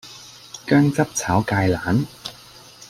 [0.65, 2.07] 薑汁炒芥蘭